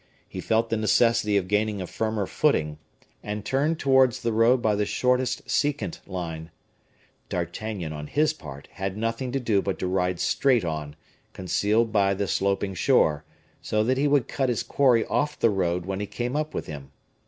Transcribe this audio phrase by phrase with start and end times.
[0.27, 2.79] He felt the necessity of gaining a firmer footing,
[3.21, 6.49] and turned towards the road by the shortest secant line.
[7.29, 10.95] D'Artagnan, on his part, had nothing to do but to ride straight on,
[11.33, 13.23] concealed by the sloping shore;
[13.61, 16.65] so that he would cut his quarry off the road when he came up with
[16.65, 16.89] him.